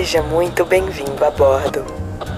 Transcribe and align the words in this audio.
Seja 0.00 0.22
muito 0.22 0.64
bem-vindo 0.64 1.22
a 1.22 1.30
bordo. 1.30 1.84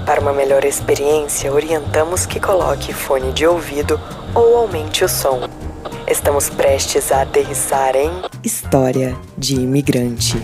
Para 0.05 0.21
uma 0.21 0.33
melhor 0.33 0.65
experiência, 0.65 1.53
orientamos 1.53 2.27
que 2.27 2.41
coloque 2.41 2.93
fone 2.93 3.31
de 3.31 3.47
ouvido 3.47 4.01
ou 4.35 4.57
aumente 4.57 5.05
o 5.05 5.09
som. 5.09 5.49
Estamos 6.09 6.51
prestes 6.51 7.13
a 7.13 7.23
aterrissar 7.23 7.95
em 7.95 8.11
História 8.43 9.17
de 9.39 9.55
Imigrante. 9.55 10.39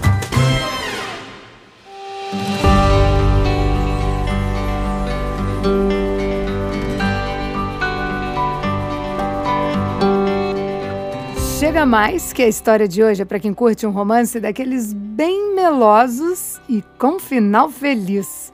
Chega 11.59 11.85
mais 11.85 12.33
que 12.33 12.45
a 12.45 12.47
história 12.47 12.87
de 12.87 13.03
hoje 13.03 13.23
é 13.23 13.25
para 13.25 13.41
quem 13.41 13.53
curte 13.53 13.85
um 13.85 13.91
romance 13.91 14.39
daqueles 14.39 14.93
bem 14.93 15.57
melosos 15.57 16.58
e 16.69 16.85
com 16.99 17.19
final 17.19 17.71
feliz. 17.71 18.53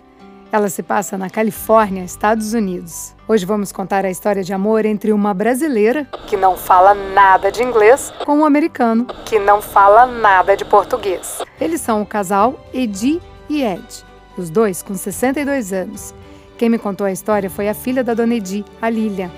Ela 0.52 0.68
se 0.68 0.84
passa 0.84 1.18
na 1.18 1.28
Califórnia, 1.28 2.04
Estados 2.04 2.54
Unidos. 2.54 3.12
Hoje 3.26 3.44
vamos 3.44 3.72
contar 3.72 4.04
a 4.04 4.10
história 4.10 4.44
de 4.44 4.52
amor 4.52 4.86
entre 4.86 5.12
uma 5.12 5.34
brasileira, 5.34 6.04
que 6.28 6.36
não 6.36 6.56
fala 6.56 6.94
nada 6.94 7.50
de 7.50 7.62
inglês, 7.62 8.12
com 8.24 8.38
um 8.38 8.44
americano, 8.44 9.06
que 9.24 9.38
não 9.40 9.60
fala 9.60 10.06
nada 10.06 10.56
de 10.56 10.64
português. 10.64 11.42
Eles 11.60 11.80
são 11.80 12.02
o 12.02 12.06
casal 12.06 12.54
Edi 12.72 13.20
e 13.48 13.64
Ed, 13.64 14.04
os 14.38 14.48
dois 14.48 14.80
com 14.80 14.94
62 14.94 15.72
anos. 15.72 16.14
Quem 16.56 16.68
me 16.68 16.78
contou 16.78 17.04
a 17.04 17.10
história 17.10 17.50
foi 17.50 17.68
a 17.68 17.74
filha 17.74 18.04
da 18.04 18.14
dona 18.14 18.36
Edi, 18.36 18.64
a 18.80 18.88
Lilia. 18.88 19.32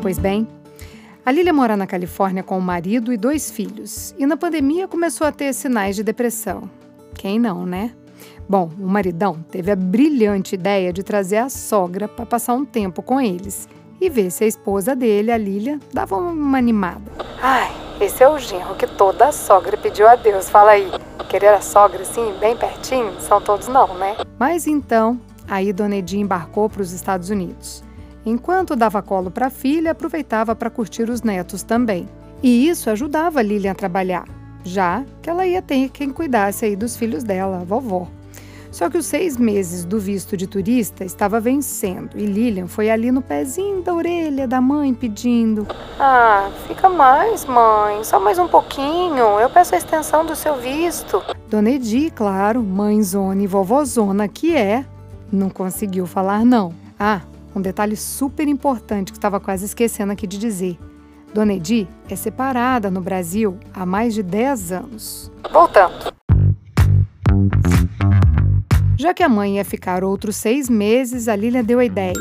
Pois 0.00 0.18
bem, 0.18 0.48
a 1.24 1.30
Lilia 1.30 1.52
mora 1.52 1.76
na 1.76 1.86
Califórnia 1.86 2.42
com 2.42 2.58
o 2.58 2.62
marido 2.62 3.12
e 3.12 3.16
dois 3.16 3.50
filhos, 3.50 4.14
e 4.18 4.26
na 4.26 4.36
pandemia 4.36 4.88
começou 4.88 5.26
a 5.26 5.32
ter 5.32 5.52
sinais 5.52 5.96
de 5.96 6.02
depressão. 6.02 6.68
Quem 7.14 7.38
não, 7.38 7.64
né? 7.64 7.92
Bom, 8.48 8.70
o 8.78 8.86
maridão 8.86 9.44
teve 9.50 9.70
a 9.70 9.76
brilhante 9.76 10.54
ideia 10.54 10.92
de 10.92 11.02
trazer 11.02 11.38
a 11.38 11.48
sogra 11.48 12.08
para 12.08 12.26
passar 12.26 12.54
um 12.54 12.64
tempo 12.64 13.02
com 13.02 13.20
eles 13.20 13.68
e 14.00 14.10
ver 14.10 14.30
se 14.30 14.42
a 14.42 14.46
esposa 14.48 14.96
dele, 14.96 15.30
a 15.30 15.38
Lilia, 15.38 15.78
dava 15.92 16.16
uma 16.16 16.58
animada. 16.58 17.10
Ai, 17.40 17.70
esse 18.00 18.22
é 18.22 18.28
o 18.28 18.38
genro 18.38 18.74
que 18.74 18.86
toda 18.86 19.30
sogra 19.30 19.76
pediu 19.76 20.08
a 20.08 20.16
Deus. 20.16 20.50
Fala 20.50 20.72
aí, 20.72 20.90
querer 21.32 21.48
a 21.48 21.62
sogra 21.62 22.02
assim, 22.02 22.34
bem 22.38 22.54
pertinho, 22.54 23.18
são 23.18 23.40
todos 23.40 23.66
não, 23.66 23.94
né? 23.94 24.16
Mas 24.38 24.66
então, 24.66 25.18
aí 25.48 25.72
Dona 25.72 25.96
Edinha 25.96 26.22
embarcou 26.22 26.68
para 26.68 26.82
os 26.82 26.92
Estados 26.92 27.30
Unidos. 27.30 27.82
Enquanto 28.24 28.76
dava 28.76 29.02
colo 29.02 29.30
para 29.30 29.46
a 29.46 29.50
filha, 29.50 29.90
aproveitava 29.90 30.54
para 30.54 30.70
curtir 30.70 31.10
os 31.10 31.22
netos 31.22 31.62
também. 31.62 32.08
E 32.42 32.68
isso 32.68 32.90
ajudava 32.90 33.42
Lilian 33.42 33.72
a 33.72 33.74
trabalhar, 33.74 34.28
já 34.64 35.04
que 35.20 35.30
ela 35.30 35.46
ia 35.46 35.62
ter 35.62 35.88
quem 35.90 36.10
cuidasse 36.10 36.64
aí 36.64 36.76
dos 36.76 36.96
filhos 36.96 37.22
dela, 37.22 37.60
a 37.60 37.64
vovó. 37.64 38.08
Só 38.72 38.88
que 38.88 38.96
os 38.96 39.04
seis 39.04 39.36
meses 39.36 39.84
do 39.84 40.00
visto 40.00 40.34
de 40.34 40.46
turista 40.46 41.04
estava 41.04 41.38
vencendo 41.38 42.16
e 42.16 42.24
Lilian 42.24 42.66
foi 42.66 42.88
ali 42.88 43.12
no 43.12 43.20
pezinho 43.20 43.82
da 43.82 43.92
orelha 43.92 44.48
da 44.48 44.62
mãe 44.62 44.94
pedindo: 44.94 45.66
Ah, 46.00 46.50
fica 46.66 46.88
mais, 46.88 47.44
mãe, 47.44 48.02
só 48.02 48.18
mais 48.18 48.38
um 48.38 48.48
pouquinho. 48.48 49.38
Eu 49.38 49.50
peço 49.50 49.74
a 49.74 49.78
extensão 49.78 50.24
do 50.24 50.34
seu 50.34 50.56
visto. 50.56 51.22
Dona 51.50 51.70
Edi, 51.70 52.10
claro, 52.10 52.62
mãezona 52.62 53.42
e 53.42 53.46
vovozona 53.46 54.26
que 54.26 54.56
é, 54.56 54.86
não 55.30 55.50
conseguiu 55.50 56.06
falar 56.06 56.42
não. 56.42 56.72
Ah, 56.98 57.20
um 57.54 57.60
detalhe 57.60 57.96
super 57.96 58.48
importante 58.48 59.12
que 59.12 59.18
estava 59.18 59.38
quase 59.40 59.64
esquecendo 59.64 60.12
aqui 60.12 60.26
de 60.26 60.38
dizer. 60.38 60.78
Dona 61.32 61.54
Edi 61.54 61.88
é 62.08 62.16
separada 62.16 62.90
no 62.90 63.00
Brasil 63.00 63.58
há 63.72 63.86
mais 63.86 64.14
de 64.14 64.22
10 64.22 64.72
anos. 64.72 65.32
Voltando. 65.50 66.12
Já 68.98 69.14
que 69.14 69.22
a 69.22 69.28
mãe 69.28 69.56
ia 69.56 69.64
ficar 69.64 70.04
outros 70.04 70.36
seis 70.36 70.68
meses, 70.68 71.26
a 71.28 71.34
Lília 71.34 71.62
deu 71.62 71.78
a 71.78 71.84
ideia. 71.84 72.14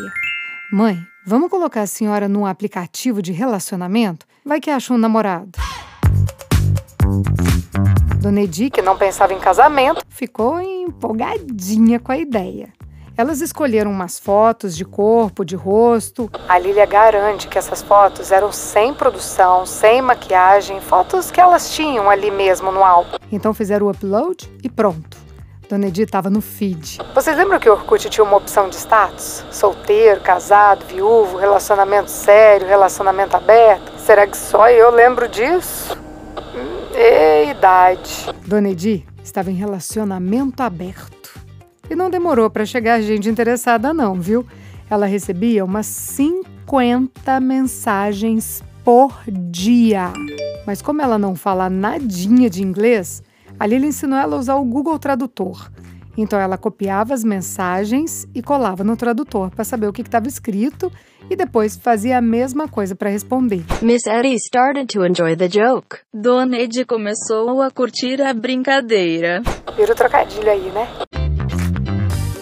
Mãe, 0.72 0.98
vamos 1.26 1.50
colocar 1.50 1.82
a 1.82 1.88
senhora 1.88 2.30
num 2.30 2.46
aplicativo 2.46 3.22
de 3.22 3.32
relacionamento? 3.32 4.26
Vai 4.46 4.60
que 4.60 4.70
acha 4.70 4.94
um 4.94 4.98
namorado. 4.98 5.52
Dona 8.22 8.42
Edi, 8.42 8.70
que 8.70 8.82
não 8.82 8.98
pensava 8.98 9.34
em 9.34 9.40
casamento, 9.40 10.04
ficou 10.08 10.62
empolgadinha 10.62 12.00
com 12.00 12.12
a 12.12 12.18
ideia. 12.18 12.72
Elas 13.18 13.42
escolheram 13.42 13.92
umas 13.92 14.18
fotos 14.18 14.76
de 14.76 14.86
corpo, 14.86 15.44
de 15.44 15.56
rosto. 15.56 16.30
A 16.48 16.58
Lilia 16.58 16.86
garante 16.86 17.48
que 17.48 17.58
essas 17.58 17.82
fotos 17.82 18.32
eram 18.32 18.52
sem 18.52 18.94
produção, 18.94 19.66
sem 19.66 20.02
maquiagem, 20.02 20.80
fotos 20.80 21.30
que 21.30 21.40
elas 21.40 21.74
tinham 21.74 22.10
ali 22.10 22.32
mesmo 22.32 22.72
no 22.72 22.84
álbum. 22.84 23.18
Então 23.32 23.54
fizeram 23.54 23.88
o 23.88 23.92
upload 23.92 24.50
e 24.64 24.70
pronto. 24.70 25.18
Dona 25.70 25.88
Edith 25.88 26.04
estava 26.06 26.30
no 26.30 26.42
feed. 26.42 27.00
Vocês 27.14 27.38
lembram 27.38 27.60
que 27.60 27.70
o 27.70 27.74
Orkut 27.74 28.10
tinha 28.10 28.24
uma 28.24 28.36
opção 28.38 28.68
de 28.68 28.76
status? 28.76 29.46
Solteiro, 29.52 30.20
casado, 30.20 30.86
viúvo, 30.86 31.38
relacionamento 31.38 32.10
sério, 32.12 32.68
relacionamento 32.68 33.38
aberto? 33.38 33.98
Será 33.98 34.28
que 34.28 34.36
só 34.36 34.70
eu 34.70 34.90
lembro 34.90 35.30
disso? 35.30 35.98
Hum, 36.54 36.94
e 36.94 37.52
idade. 37.52 38.34
Dona 38.46 38.70
Edith 38.70 39.06
estava 39.24 39.50
em 39.50 39.56
relacionamento 39.56 40.62
aberto. 40.62 41.22
E 41.92 41.96
não 41.96 42.10
demorou 42.10 42.50
para 42.50 42.66
chegar 42.66 43.02
gente 43.02 43.28
interessada, 43.28 43.94
não, 43.94 44.16
viu? 44.16 44.46
Ela 44.90 45.06
recebia 45.06 45.66
umas 45.66 45.88
50 45.88 47.38
mensagens 47.42 48.64
por 48.82 49.14
dia. 49.28 50.14
Mas 50.66 50.82
como 50.82 51.02
ela 51.02 51.20
não 51.20 51.36
fala 51.36 51.70
nadinha 51.70 52.50
de 52.50 52.64
inglês, 52.64 53.22
a 53.60 53.68
Lili 53.68 53.88
ensinou 53.88 54.18
ela 54.18 54.38
a 54.38 54.40
usar 54.40 54.56
o 54.56 54.64
Google 54.64 54.98
Tradutor. 54.98 55.70
Então 56.18 56.40
ela 56.40 56.58
copiava 56.58 57.14
as 57.14 57.26
mensagens 57.26 58.26
e 58.34 58.42
colava 58.42 58.86
no 58.86 58.96
tradutor 58.96 59.50
para 59.50 59.66
saber 59.66 59.88
o 59.88 59.94
que 59.94 60.02
estava 60.02 60.30
escrito 60.30 60.90
e 61.30 61.36
depois 61.36 61.76
fazia 61.76 62.20
a 62.20 62.22
mesma 62.22 62.70
coisa 62.70 62.96
para 62.96 63.10
responder. 63.10 63.66
Miss 63.82 64.08
Eddie 64.08 64.36
started 64.36 64.88
to 64.88 65.06
enjoy 65.06 65.36
the 65.36 65.50
joke. 65.50 65.98
Dona 66.14 66.58
Ed 66.58 66.86
começou 66.86 67.62
a 67.62 67.70
curtir 67.70 68.22
a 68.22 68.34
brincadeira. 68.34 69.42
Vira 69.76 69.92
o 69.92 69.96
trocadilho 69.96 70.50
aí, 70.50 70.72
né? 70.72 70.88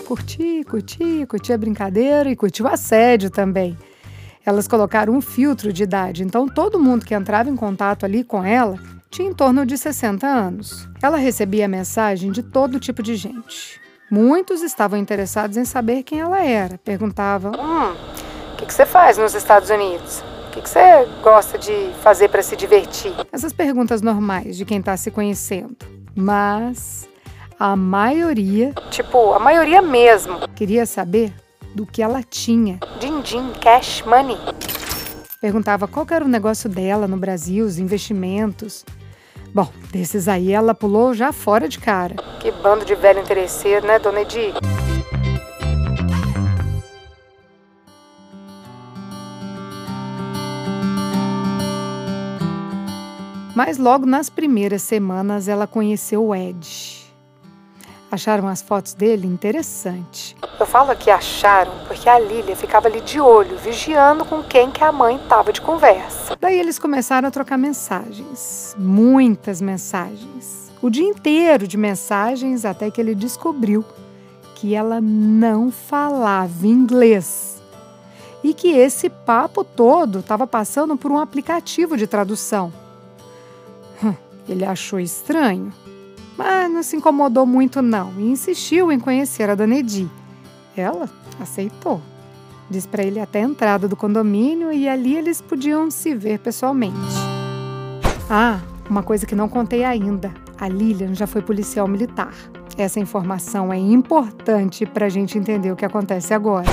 Curtir, 0.10 0.64
curtir, 0.64 1.28
curtir 1.28 1.54
a 1.54 1.58
brincadeira 1.58 2.32
e 2.32 2.36
curtir 2.36 2.64
o 2.64 2.68
assédio 2.68 3.30
também. 3.30 3.78
Elas 4.44 4.68
colocaram 4.68 5.14
um 5.14 5.22
filtro 5.22 5.72
de 5.72 5.84
idade, 5.84 6.24
então 6.24 6.48
todo 6.48 6.80
mundo 6.80 7.06
que 7.06 7.14
entrava 7.14 7.48
em 7.48 7.56
contato 7.56 8.06
ali 8.06 8.24
com 8.24 8.44
ela 8.44 8.80
tinha 9.12 9.30
em 9.30 9.34
torno 9.34 9.64
de 9.68 9.78
60 9.78 10.26
anos. 10.26 10.88
Ela 11.00 11.18
recebia 11.18 11.68
mensagem 11.68 12.32
de 12.32 12.42
todo 12.42 12.80
tipo 12.80 13.04
de 13.04 13.16
gente. 13.16 13.80
Muitos 14.10 14.64
estavam 14.64 14.98
interessados 14.98 15.58
em 15.58 15.66
saber 15.66 16.02
quem 16.02 16.20
ela 16.20 16.44
era. 16.44 16.80
Perguntavam: 16.80 17.52
Hum, 17.52 17.94
o 18.54 18.58
que, 18.58 18.66
que 18.66 18.74
você 18.74 18.88
faz 18.88 19.20
nos 19.20 19.36
Estados 19.36 19.70
Unidos? 19.70 20.24
O 20.48 20.52
que, 20.52 20.62
que 20.62 20.70
você 20.70 21.08
gosta 21.22 21.60
de 21.60 21.92
fazer 22.02 22.30
para 22.30 22.42
se 22.42 22.56
divertir? 22.56 23.14
Essas 23.32 23.54
perguntas 23.54 24.02
normais 24.02 24.58
de 24.58 24.66
quem 24.66 24.80
está 24.80 24.98
se 24.98 25.12
conhecendo. 25.12 25.78
Mas 26.16 27.08
a 27.60 27.76
maioria, 27.76 28.74
tipo, 28.90 29.34
a 29.34 29.40
maioria 29.40 29.82
mesmo, 29.82 30.48
queria 30.56 30.86
saber 30.86 31.34
do 31.76 31.86
que 31.86 32.02
ela 32.02 32.24
tinha. 32.24 32.80
Din-din, 33.02 33.52
cash 33.60 34.02
money. 34.04 34.38
Perguntava 35.42 35.86
qual 35.86 36.08
era 36.10 36.24
o 36.24 36.28
negócio 36.30 36.70
dela 36.70 37.06
no 37.06 37.18
Brasil, 37.18 37.66
os 37.66 37.78
investimentos. 37.78 38.86
Bom, 39.54 39.68
desses 39.92 40.30
aí 40.30 40.54
ela 40.54 40.74
pulou 40.74 41.14
já 41.14 41.34
fora 41.34 41.68
de 41.68 41.80
cara. 41.80 42.16
Que 42.40 42.50
bando 42.50 42.86
de 42.86 42.96
velho 42.96 43.20
interesseiro, 43.20 43.86
né, 43.86 44.00
dona 44.00 44.22
Edi? 44.22 44.54
Mas 53.54 53.78
logo 53.78 54.06
nas 54.06 54.30
primeiras 54.30 54.82
semanas 54.82 55.50
ela 55.50 55.68
conheceu 55.68 56.26
o 56.28 56.34
Ed 56.34 56.99
acharam 58.12 58.48
as 58.48 58.62
fotos 58.62 58.94
dele 58.94 59.28
interessante. 59.28 60.36
Eu 60.60 60.66
falo 60.66 60.96
que 60.96 61.10
acharam 61.10 61.72
porque 61.88 62.10
a 62.10 62.20
Lília 62.20 62.56
ficava 62.56 62.88
ali 62.88 63.02
de 63.02 63.20
olho, 63.20 63.58
vigiando 63.58 64.26
com 64.26 64.44
quem 64.44 64.72
que 64.72 64.84
a 64.84 64.92
mãe 64.92 65.16
estava 65.16 65.54
de 65.54 65.62
conversa. 65.62 66.36
Daí 66.40 66.60
eles 66.60 66.80
começaram 66.80 67.28
a 67.28 67.32
trocar 67.32 67.58
mensagens, 67.58 68.76
muitas 68.78 69.62
mensagens. 69.62 70.72
O 70.82 70.90
dia 70.90 71.08
inteiro 71.08 71.68
de 71.68 71.78
mensagens 71.78 72.66
até 72.66 72.90
que 72.90 73.00
ele 73.00 73.14
descobriu 73.14 73.84
que 74.56 74.76
ela 74.76 75.00
não 75.02 75.72
falava 75.72 76.68
inglês. 76.68 77.62
E 78.42 78.54
que 78.54 78.70
esse 78.70 79.10
papo 79.10 79.64
todo 79.64 80.20
estava 80.20 80.48
passando 80.48 80.96
por 80.96 81.12
um 81.12 81.20
aplicativo 81.20 81.98
de 81.98 82.08
tradução. 82.08 82.72
Hum, 84.02 84.14
ele 84.48 84.64
achou 84.64 85.00
estranho 85.00 85.74
mas 86.40 86.72
não 86.72 86.82
se 86.82 86.96
incomodou 86.96 87.46
muito 87.46 87.82
não 87.82 88.14
e 88.18 88.32
insistiu 88.32 88.94
em 88.94 88.98
conhecer 88.98 89.50
a 89.50 89.56
Dona 89.56 89.76
Edi. 89.76 90.10
Ela 90.76 91.10
aceitou. 91.38 92.00
Diz 92.70 92.86
para 92.86 93.04
ele 93.04 93.20
até 93.20 93.42
a 93.42 93.46
entrada 93.46 93.90
do 93.90 93.96
condomínio 93.98 94.72
e 94.72 94.88
ali 94.88 95.18
eles 95.18 95.42
podiam 95.42 95.92
se 95.92 96.16
ver 96.16 96.40
pessoalmente. 96.40 96.96
Ah, 98.30 98.62
uma 98.90 99.04
coisa 99.04 99.26
que 99.26 99.36
não 99.36 99.50
contei 99.50 99.84
ainda: 99.84 100.34
a 100.58 100.70
Lilian 100.70 101.14
já 101.14 101.28
foi 101.28 101.42
policial 101.42 101.90
militar. 101.90 102.34
Essa 102.78 103.02
informação 103.02 103.74
é 103.74 103.78
importante 103.78 104.86
para 104.86 105.08
a 105.08 105.10
gente 105.10 105.38
entender 105.38 105.74
o 105.74 105.76
que 105.76 105.84
acontece 105.84 106.34
agora. 106.34 106.70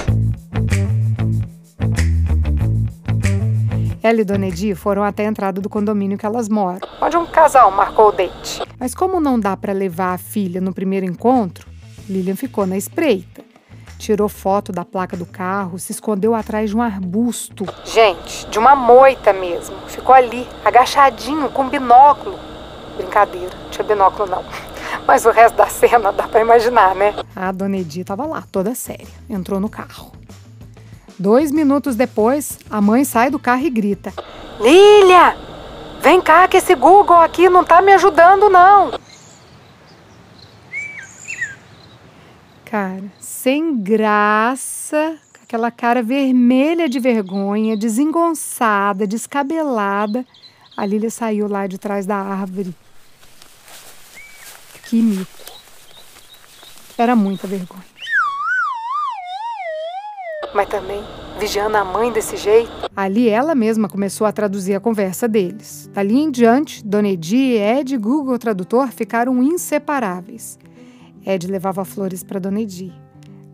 Ela 4.07 4.21
e 4.21 4.25
Dona 4.25 4.47
Edi 4.47 4.73
foram 4.73 5.03
até 5.03 5.27
a 5.27 5.29
entrada 5.29 5.61
do 5.61 5.69
condomínio 5.69 6.17
que 6.17 6.25
elas 6.25 6.49
moram, 6.49 6.79
onde 7.03 7.17
um 7.17 7.27
casal 7.27 7.73
marcou 7.73 8.11
o 8.11 8.13
date. 8.13 8.63
Mas 8.79 8.95
como 8.95 9.19
não 9.19 9.37
dá 9.37 9.57
para 9.57 9.73
levar 9.73 10.15
a 10.15 10.19
filha 10.19 10.61
no 10.61 10.73
primeiro 10.73 11.05
encontro, 11.05 11.69
Lilian 12.09 12.37
ficou 12.37 12.65
na 12.69 12.77
espreita. 12.77 13.43
Tirou 13.99 14.29
foto 14.29 14.71
da 14.71 14.85
placa 14.85 15.17
do 15.17 15.27
carro, 15.27 15.77
se 15.77 15.91
escondeu 15.91 16.37
atrás 16.37 16.71
de 16.71 16.77
um 16.77 16.83
arbusto. 16.83 17.67
Gente, 17.85 18.47
de 18.47 18.61
uma 18.61 18.77
moita 18.77 19.33
mesmo. 19.33 19.75
Ficou 19.89 20.15
ali, 20.15 20.47
agachadinho, 20.65 21.49
com 21.49 21.69
binóculo. 21.69 22.39
Brincadeira, 22.97 23.57
não 23.61 23.71
tinha 23.71 23.83
binóculo 23.83 24.31
não. 24.31 24.45
Mas 25.05 25.27
o 25.27 25.33
resto 25.33 25.57
da 25.57 25.67
cena 25.67 26.13
dá 26.13 26.29
para 26.29 26.41
imaginar, 26.41 26.95
né? 26.95 27.13
A 27.35 27.51
dona 27.51 27.79
Edi 27.79 28.03
estava 28.03 28.25
lá, 28.25 28.45
toda 28.53 28.73
séria. 28.73 29.09
Entrou 29.29 29.59
no 29.59 29.69
carro. 29.69 30.13
Dois 31.19 31.51
minutos 31.51 31.97
depois, 31.97 32.59
a 32.69 32.79
mãe 32.79 33.03
sai 33.03 33.31
do 33.31 33.39
carro 33.39 33.65
e 33.65 33.71
grita: 33.71 34.13
Lilia! 34.61 35.37
Vem 36.03 36.21
cá, 36.21 36.47
que 36.47 36.59
esse 36.59 36.75
Google 36.75 37.17
aqui 37.17 37.49
não 37.49 37.65
tá 37.65 37.81
me 37.81 37.93
ajudando, 37.95 38.51
não. 38.51 39.01
Cara, 42.67 43.05
sem 43.19 43.77
graça, 43.83 45.19
com 45.33 45.43
aquela 45.43 45.71
cara 45.71 46.03
vermelha 46.03 46.87
de 46.87 47.01
vergonha, 47.01 47.77
desengonçada, 47.77 49.07
descabelada, 49.07 50.25
a 50.77 50.85
Lilia 50.85 51.11
saiu 51.11 51.49
lá 51.49 51.67
de 51.67 51.79
trás 51.79 52.05
da 52.05 52.17
árvore. 52.17 52.75
Que 54.85 55.01
mico. 55.01 55.31
Era 56.99 57.17
muita 57.17 57.47
vergonha 57.47 57.96
mas 60.57 60.69
também 60.69 61.05
vigiando 61.39 61.77
a 61.77 61.85
mãe 61.85 62.11
desse 62.11 62.37
jeito. 62.37 62.73
Ali 62.97 63.29
ela 63.29 63.55
mesma 63.55 63.89
começou 63.89 64.27
a 64.27 64.33
traduzir 64.33 64.75
a 64.75 64.81
conversa 64.81 65.29
deles. 65.29 65.91
Dali 65.93 66.19
em 66.19 66.31
diante, 66.31 66.85
Dona 66.85 67.09
Edi, 67.09 67.59
Ed 67.59 67.95
e 67.95 67.99
Google 67.99 68.39
Tradutor 68.39 68.89
ficaram 68.89 69.43
inseparáveis. 69.43 70.59
Ed 71.25 71.47
levava 71.47 71.85
flores 71.85 72.25
para 72.25 72.41
Dona 72.41 72.61
Edi. 72.63 72.93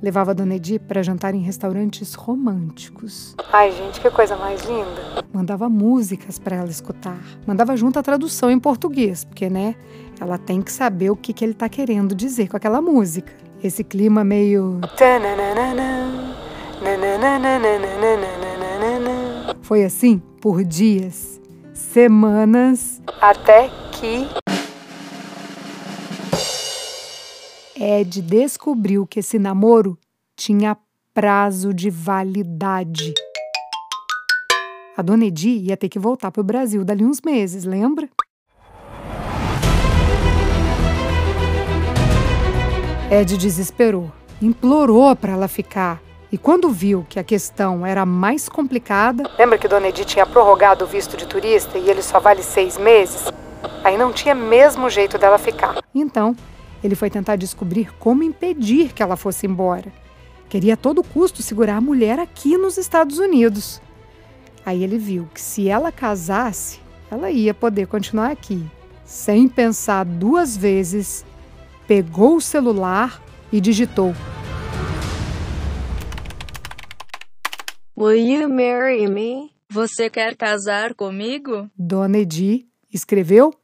Levava 0.00 0.34
Dona 0.34 0.56
Edi 0.56 0.78
para 0.78 1.02
jantar 1.02 1.34
em 1.34 1.40
restaurantes 1.40 2.14
românticos. 2.14 3.34
Ai, 3.52 3.72
gente, 3.72 4.00
que 4.00 4.10
coisa 4.10 4.36
mais 4.36 4.62
linda. 4.64 5.24
Mandava 5.32 5.68
músicas 5.68 6.38
para 6.38 6.56
ela 6.56 6.70
escutar. 6.70 7.20
Mandava 7.46 7.76
junto 7.76 7.98
a 7.98 8.02
tradução 8.02 8.50
em 8.50 8.58
português, 8.58 9.24
porque, 9.24 9.48
né, 9.48 9.74
ela 10.20 10.38
tem 10.38 10.60
que 10.60 10.72
saber 10.72 11.10
o 11.10 11.16
que, 11.16 11.32
que 11.32 11.44
ele 11.44 11.52
está 11.52 11.68
querendo 11.68 12.14
dizer 12.14 12.48
com 12.48 12.56
aquela 12.56 12.80
música. 12.80 13.32
Esse 13.62 13.84
clima 13.84 14.24
meio. 14.24 14.80
Foi 19.62 19.84
assim 19.84 20.18
por 20.40 20.64
dias, 20.64 21.40
semanas, 21.72 23.00
até 23.20 23.70
que 23.92 24.28
Ed 27.76 28.22
descobriu 28.22 29.06
que 29.06 29.20
esse 29.20 29.38
namoro 29.38 29.98
tinha 30.36 30.76
prazo 31.12 31.74
de 31.74 31.90
validade. 31.90 33.12
A 34.96 35.02
dona 35.02 35.24
Edi 35.24 35.68
ia 35.68 35.76
ter 35.76 35.88
que 35.88 35.98
voltar 35.98 36.30
para 36.30 36.40
o 36.40 36.44
Brasil 36.44 36.84
dali 36.84 37.04
uns 37.04 37.20
meses, 37.20 37.64
lembra? 37.64 38.08
Ed 43.10 43.36
desesperou, 43.36 44.10
implorou 44.40 45.14
para 45.16 45.32
ela 45.32 45.48
ficar, 45.48 46.00
e 46.32 46.38
quando 46.38 46.70
viu 46.70 47.04
que 47.06 47.20
a 47.20 47.24
questão 47.24 47.84
era 47.84 48.06
mais 48.06 48.48
complicada. 48.48 49.30
Lembra 49.38 49.58
que 49.58 49.68
Dona 49.68 49.88
Edith 49.88 50.06
tinha 50.06 50.24
prorrogado 50.24 50.86
o 50.86 50.88
visto 50.88 51.14
de 51.14 51.26
turista 51.26 51.76
e 51.76 51.90
ele 51.90 52.00
só 52.02 52.18
vale 52.18 52.42
seis 52.42 52.78
meses? 52.78 53.30
Aí 53.84 53.98
não 53.98 54.10
tinha 54.10 54.34
mesmo 54.34 54.88
jeito 54.88 55.18
dela 55.18 55.36
ficar. 55.36 55.82
Então, 55.94 56.34
ele 56.82 56.94
foi 56.94 57.10
tentar 57.10 57.36
descobrir 57.36 57.92
como 57.98 58.22
impedir 58.22 58.94
que 58.94 59.02
ela 59.02 59.14
fosse 59.14 59.46
embora. 59.46 59.92
Queria 60.48 60.72
a 60.72 60.76
todo 60.76 61.04
custo 61.04 61.42
segurar 61.42 61.76
a 61.76 61.80
mulher 61.82 62.18
aqui 62.18 62.56
nos 62.56 62.78
Estados 62.78 63.18
Unidos. 63.18 63.82
Aí 64.64 64.82
ele 64.82 64.96
viu 64.96 65.28
que 65.34 65.40
se 65.40 65.68
ela 65.68 65.92
casasse, 65.92 66.80
ela 67.10 67.30
ia 67.30 67.52
poder 67.52 67.86
continuar 67.86 68.30
aqui. 68.30 68.64
Sem 69.04 69.48
pensar 69.48 70.06
duas 70.06 70.56
vezes, 70.56 71.26
pegou 71.86 72.36
o 72.36 72.40
celular 72.40 73.20
e 73.52 73.60
digitou 73.60 74.14
Will 78.02 78.16
you 78.16 78.48
marry 78.48 79.06
me? 79.06 79.52
Você 79.70 80.10
quer 80.10 80.34
casar 80.34 80.92
comigo? 80.92 81.70
Dona 81.78 82.18
Edi 82.18 82.66
escreveu. 82.92 83.54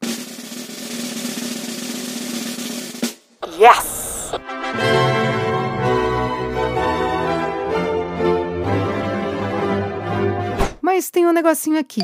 Yes! 3.58 4.30
Mas 10.80 11.10
tem 11.10 11.26
um 11.26 11.32
negocinho 11.32 11.76
aqui. 11.76 12.02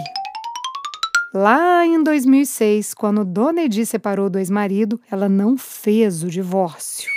Lá 1.33 1.87
em 1.87 2.03
2006, 2.03 2.95
quando 2.95 3.25
Dona 3.25 3.63
Edi 3.63 3.87
separou 3.87 4.29
do 4.29 4.41
ex-marido, 4.41 5.01
ela 5.09 5.29
não 5.29 5.57
fez 5.57 6.25
o 6.25 6.29
divórcio. 6.29 7.09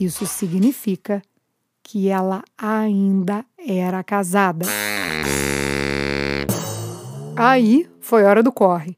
Isso 0.00 0.26
significa 0.26 1.22
que 1.84 2.08
ela 2.08 2.42
ainda 2.58 3.44
era 3.66 4.02
casada. 4.02 4.66
Aí 7.36 7.88
foi 8.00 8.24
hora 8.24 8.42
do 8.42 8.52
corre. 8.52 8.96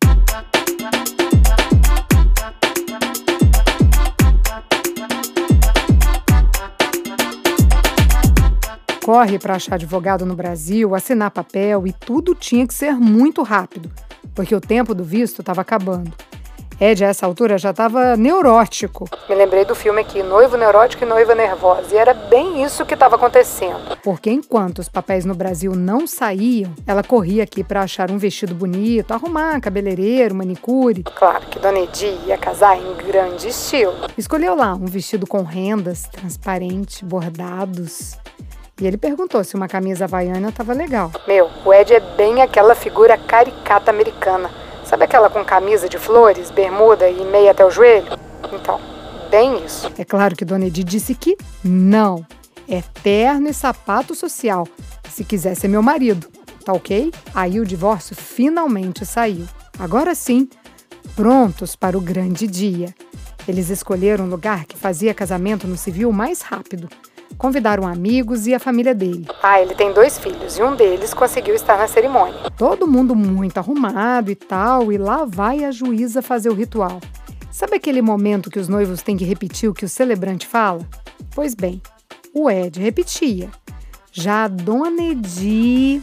Corre 9.05 9.39
para 9.39 9.57
achar 9.57 9.75
advogado 9.75 10.25
no 10.25 10.35
Brasil, 10.35 10.95
assinar 10.95 11.31
papel 11.31 11.87
e 11.87 11.93
tudo 11.93 12.35
tinha 12.35 12.67
que 12.67 12.73
ser 12.73 12.95
muito 12.95 13.43
rápido, 13.43 13.93
porque 14.35 14.55
o 14.55 14.61
tempo 14.61 14.95
do 14.95 15.05
visto 15.05 15.41
estava 15.41 15.61
acabando. 15.61 16.11
Ed, 16.81 17.05
a 17.05 17.09
essa 17.09 17.25
altura, 17.25 17.57
já 17.57 17.71
estava 17.71 18.17
neurótico. 18.17 19.09
Me 19.29 19.35
lembrei 19.35 19.65
do 19.65 19.75
filme 19.75 20.01
aqui, 20.01 20.23
Noivo 20.23 20.57
Neurótico 20.57 21.05
e 21.05 21.07
Noiva 21.07 21.35
Nervosa, 21.35 21.95
e 21.95 21.97
era 21.97 22.13
bem 22.13 22.65
isso 22.65 22.85
que 22.85 22.95
estava 22.95 23.15
acontecendo. 23.15 23.97
Porque 24.03 24.31
enquanto 24.31 24.81
os 24.81 24.89
papéis 24.89 25.25
no 25.25 25.35
Brasil 25.35 25.73
não 25.75 26.07
saíam, 26.07 26.75
ela 26.87 27.03
corria 27.03 27.45
aqui 27.45 27.63
para 27.63 27.83
achar 27.83 28.11
um 28.11 28.19
vestido 28.19 28.55
bonito, 28.55 29.13
arrumar 29.13 29.61
cabeleireiro, 29.61 30.35
manicure. 30.35 31.05
Claro 31.05 31.47
que 31.47 31.61
Dona 31.61 31.79
Edi 31.79 32.19
ia 32.27 32.37
casar 32.37 32.77
em 32.77 32.95
grande 33.07 33.49
estilo. 33.49 33.95
Escolheu 34.19 34.57
lá 34.57 34.75
um 34.75 34.87
vestido 34.87 35.27
com 35.27 35.43
rendas, 35.43 36.03
transparente, 36.09 37.05
bordados. 37.05 38.19
E 38.81 38.87
ele 38.87 38.97
perguntou 38.97 39.45
se 39.45 39.55
uma 39.55 39.69
camisa 39.69 40.07
havaiana 40.07 40.49
estava 40.49 40.73
legal. 40.73 41.13
Meu, 41.29 41.49
o 41.65 41.73
Ed 41.73 41.95
é 41.95 42.01
bem 42.01 42.43
aquela 42.43 42.75
figura 42.75 43.17
caricata 43.17 43.93
americana 43.93 44.64
Sabe 44.95 45.07
aquela 45.07 45.29
com 45.29 45.45
camisa 45.45 45.89
de 45.89 45.99
flores, 45.99 46.53
bermuda 46.53 47.11
e 47.11 47.25
meia 47.25 47.51
até 47.51 47.67
o 47.67 47.71
joelho? 47.71 48.17
Então, 48.53 48.81
bem 49.29 49.65
isso. 49.65 49.91
É 49.99 50.05
claro 50.05 50.37
que 50.37 50.45
Dona 50.45 50.67
Edith 50.67 50.85
disse 50.85 51.17
que 51.17 51.37
não. 51.65 52.25
É 52.69 52.81
terno 53.03 53.49
e 53.49 53.53
sapato 53.53 54.15
social. 54.15 54.69
Se 55.11 55.25
quiser 55.25 55.57
ser 55.57 55.67
meu 55.67 55.83
marido, 55.83 56.29
tá 56.65 56.73
ok? 56.73 57.13
Aí 57.35 57.59
o 57.59 57.67
divórcio 57.67 58.15
finalmente 58.15 59.05
saiu. 59.05 59.49
Agora 59.81 60.15
sim, 60.15 60.49
prontos 61.17 61.75
para 61.75 61.99
o 61.99 62.01
grande 62.01 62.47
dia. 62.47 62.95
Eles 63.49 63.71
escolheram 63.71 64.27
um 64.27 64.31
lugar 64.31 64.65
que 64.65 64.77
fazia 64.77 65.13
casamento 65.13 65.67
no 65.67 65.77
civil 65.77 66.13
mais 66.13 66.41
rápido 66.41 66.89
convidaram 67.39 67.87
amigos 67.87 68.47
e 68.47 68.55
a 68.55 68.59
família 68.59 68.95
dele. 68.95 69.27
Ah, 69.43 69.61
ele 69.61 69.75
tem 69.75 69.93
dois 69.93 70.19
filhos 70.19 70.59
e 70.59 70.63
um 70.63 70.75
deles 70.75 71.13
conseguiu 71.13 71.55
estar 71.55 71.77
na 71.77 71.87
cerimônia. 71.87 72.51
Todo 72.57 72.87
mundo 72.87 73.15
muito 73.15 73.59
arrumado 73.59 74.31
e 74.31 74.35
tal, 74.35 74.93
e 74.93 74.99
lá 74.99 75.25
vai 75.25 75.65
a 75.65 75.71
juíza 75.71 76.23
fazer 76.23 76.49
o 76.49 76.55
ritual. 76.55 77.01
Sabe 77.51 77.77
aquele 77.77 78.03
momento 78.03 78.51
que 78.51 78.59
os 78.59 78.69
noivos 78.69 79.03
têm 79.03 79.17
que 79.17 79.25
repetir 79.25 79.69
o 79.69 79.75
que 79.75 79.85
o 79.85 79.89
celebrante 79.89 80.47
fala? 80.47 80.87
Pois 81.35 81.55
bem, 81.55 81.81
o 82.33 82.51
Ed 82.51 82.81
repetia. 82.81 83.51
Já 84.11 84.45
a 84.45 84.49
dona 84.49 85.03
Edi, 85.03 86.01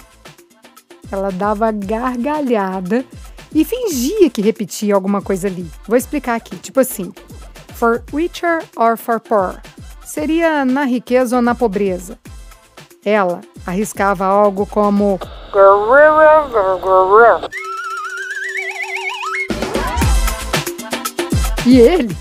ela 1.11 1.29
dava 1.29 1.71
gargalhada 1.71 3.05
e 3.53 3.65
fingia 3.65 4.29
que 4.29 4.41
repetia 4.41 4.95
alguma 4.95 5.21
coisa 5.21 5.47
ali. 5.47 5.69
Vou 5.87 5.97
explicar 5.97 6.35
aqui, 6.35 6.55
tipo 6.55 6.79
assim: 6.79 7.11
for 7.73 8.03
richer 8.13 8.63
or 8.77 8.97
for 8.97 9.19
poor 9.19 9.59
seria 10.11 10.65
na 10.65 10.83
riqueza 10.83 11.37
ou 11.37 11.41
na 11.41 11.55
pobreza. 11.55 12.19
Ela 13.03 13.39
arriscava 13.65 14.25
algo 14.25 14.65
como. 14.65 15.17
E 21.65 21.79
ele 21.79 22.17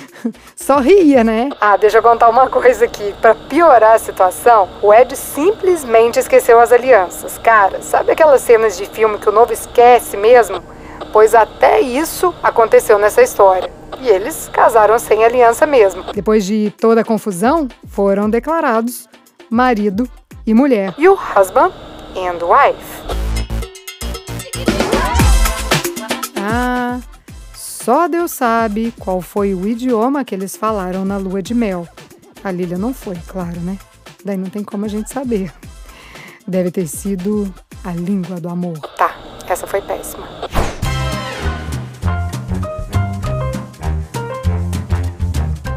só 0.56 0.78
ria, 0.78 1.22
né? 1.22 1.50
Ah, 1.60 1.76
deixa 1.76 1.98
eu 1.98 2.02
contar 2.02 2.30
uma 2.30 2.48
coisa 2.48 2.86
aqui. 2.86 3.14
Para 3.20 3.34
piorar 3.34 3.92
a 3.92 3.98
situação, 3.98 4.66
o 4.80 4.94
Ed 4.94 5.14
simplesmente 5.14 6.18
esqueceu 6.18 6.58
as 6.58 6.72
alianças. 6.72 7.36
Cara, 7.36 7.82
sabe 7.82 8.12
aquelas 8.12 8.40
cenas 8.40 8.74
de 8.74 8.86
filme 8.86 9.18
que 9.18 9.28
o 9.28 9.32
novo 9.32 9.52
esquece 9.52 10.16
mesmo? 10.16 10.62
Pois 11.12 11.34
até 11.34 11.80
isso 11.80 12.34
aconteceu 12.42 12.98
nessa 12.98 13.22
história. 13.22 13.70
E 14.00 14.08
eles 14.08 14.50
casaram 14.52 14.98
sem 14.98 15.24
aliança 15.24 15.66
mesmo. 15.66 16.04
Depois 16.12 16.44
de 16.44 16.72
toda 16.78 17.00
a 17.00 17.04
confusão, 17.04 17.68
foram 17.86 18.28
declarados 18.28 19.08
marido 19.48 20.08
e 20.46 20.52
mulher. 20.52 20.94
E 20.98 21.08
o 21.08 21.14
husband 21.14 21.72
and 22.16 22.44
wife. 22.44 23.24
Ah, 26.36 27.00
só 27.54 28.08
Deus 28.08 28.32
sabe 28.32 28.92
qual 28.98 29.20
foi 29.20 29.54
o 29.54 29.66
idioma 29.66 30.24
que 30.24 30.34
eles 30.34 30.56
falaram 30.56 31.04
na 31.04 31.16
lua 31.16 31.42
de 31.42 31.54
mel. 31.54 31.86
A 32.42 32.50
Lilia 32.50 32.76
não 32.76 32.92
foi, 32.92 33.16
claro, 33.26 33.60
né? 33.60 33.78
Daí 34.24 34.36
não 34.36 34.50
tem 34.50 34.62
como 34.62 34.84
a 34.84 34.88
gente 34.88 35.10
saber. 35.10 35.52
Deve 36.46 36.70
ter 36.70 36.86
sido 36.86 37.52
a 37.82 37.92
língua 37.92 38.38
do 38.38 38.48
amor. 38.48 38.78
Tá, 38.96 39.14
essa 39.48 39.66
foi 39.66 39.80
péssima. 39.80 40.26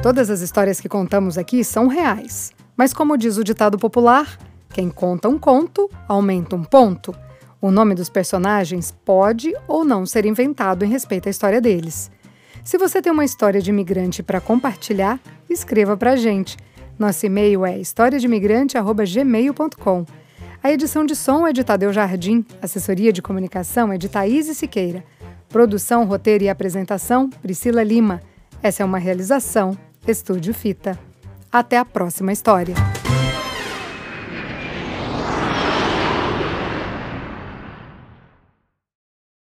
Todas 0.02 0.30
as 0.30 0.42
histórias 0.42 0.80
que 0.80 0.88
contamos 0.88 1.40
aqui 1.40 1.64
são 1.64 1.88
reais. 1.88 2.54
Mas, 2.78 2.94
como 2.94 3.18
diz 3.18 3.38
o 3.38 3.44
ditado 3.44 3.80
popular, 3.80 4.38
quem 4.70 4.92
conta 4.92 5.28
um 5.28 5.40
conto 5.40 5.90
aumenta 6.08 6.56
um 6.56 6.64
ponto. 6.64 7.16
O 7.60 7.72
nome 7.72 7.96
dos 7.96 8.08
personagens 8.08 8.96
pode 9.04 9.52
ou 9.68 9.84
não 9.84 10.06
ser 10.06 10.24
inventado 10.26 10.86
em 10.86 10.90
respeito 10.90 11.26
à 11.28 11.32
história 11.32 11.60
deles. 11.60 12.12
Se 12.64 12.78
você 12.78 13.02
tem 13.02 13.12
uma 13.12 13.26
história 13.26 13.60
de 13.60 13.72
imigrante 13.72 14.22
para 14.22 14.40
compartilhar, 14.40 15.20
escreva 15.50 15.98
para 15.98 16.12
a 16.12 16.16
gente. 16.16 16.56
Nosso 17.00 17.26
e-mail 17.26 17.66
é 17.66 17.80
historiademigrante.gmail.com. 17.80 20.06
A 20.62 20.72
edição 20.72 21.04
de 21.06 21.16
som 21.16 21.48
é 21.48 21.54
de 21.54 21.64
Tadeu 21.64 21.92
Jardim, 21.92 22.46
assessoria 22.62 23.12
de 23.12 23.24
comunicação 23.24 23.92
é 23.92 23.98
de 23.98 24.08
Thaís 24.08 24.46
Siqueira. 24.56 25.04
Produção, 25.50 26.06
roteiro 26.06 26.44
e 26.44 26.50
apresentação, 26.50 27.28
Priscila 27.30 27.82
Lima. 27.84 28.22
Essa 28.62 28.84
é 28.84 28.86
uma 28.86 29.00
realização 29.00 29.76
Estúdio 30.08 30.54
Fita. 30.54 30.98
Até 31.52 31.78
a 31.78 31.84
próxima 31.84 32.32
história. 32.32 32.76